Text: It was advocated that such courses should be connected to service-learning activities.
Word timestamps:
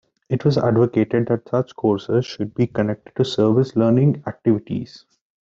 It 0.29 0.43
was 0.43 0.57
advocated 0.57 1.27
that 1.27 1.47
such 1.47 1.75
courses 1.75 2.25
should 2.25 2.55
be 2.55 2.65
connected 2.65 3.13
to 3.17 3.23
service-learning 3.23 4.23
activities. 4.25 5.05